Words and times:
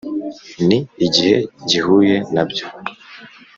N 0.67 0.69
igihe 1.05 1.37
gihuye 1.69 2.15
na 2.33 2.43
byo 2.49 2.65